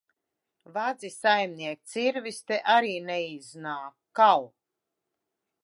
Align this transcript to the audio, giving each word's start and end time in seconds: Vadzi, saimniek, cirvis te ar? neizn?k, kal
Vadzi, 0.75 1.09
saimniek, 1.21 1.79
cirvis 1.91 2.39
te 2.47 2.57
ar? 2.77 2.85
neizn?k, 3.11 3.77
kal 4.21 4.43